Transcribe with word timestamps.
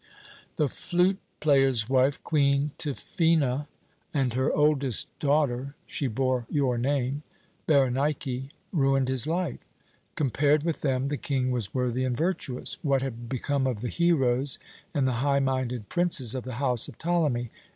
"The 0.55 0.67
flute 0.67 1.19
player's 1.41 1.87
wife, 1.87 2.23
Queen 2.23 2.71
Tryphœna, 2.79 3.67
and 4.15 4.33
her 4.33 4.51
oldest 4.51 5.09
daughter 5.19 5.75
she 5.85 6.07
bore 6.07 6.47
your 6.49 6.79
name, 6.79 7.21
Berenike 7.67 8.49
ruined 8.71 9.09
his 9.09 9.27
life. 9.27 9.59
Compared 10.15 10.63
with 10.63 10.81
them, 10.81 11.09
the 11.09 11.17
King 11.17 11.51
was 11.51 11.75
worthy 11.75 12.03
and 12.03 12.17
virtuous. 12.17 12.79
What 12.81 13.03
had 13.03 13.29
become 13.29 13.67
of 13.67 13.81
the 13.81 13.89
heroes 13.89 14.57
and 14.91 15.07
the 15.07 15.11
high 15.21 15.37
minded 15.39 15.87
princes 15.87 16.33
of 16.33 16.45
the 16.45 16.55
house 16.55 16.87
of 16.87 16.97
Ptolemy? 16.97 17.51